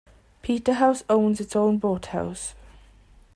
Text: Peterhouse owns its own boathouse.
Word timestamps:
Peterhouse 0.41 1.03
owns 1.11 1.39
its 1.39 1.55
own 1.55 1.77
boathouse. 1.77 2.55